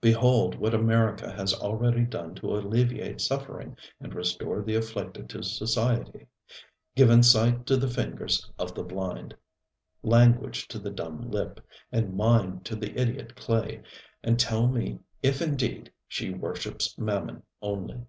[0.00, 6.28] Behold what America has already done to alleviate suffering and restore the afflicted to society
[6.94, 9.34] given sight to the fingers of the blind,
[10.04, 11.60] language to the dumb lip,
[11.90, 13.82] and mind to the idiot clay,
[14.22, 18.06] and tell me if indeed she worships Mammon only.